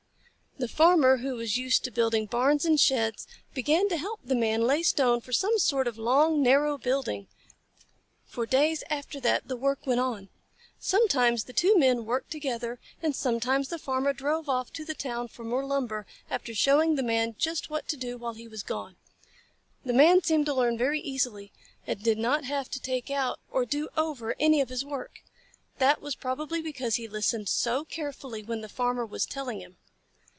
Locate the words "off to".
14.49-14.85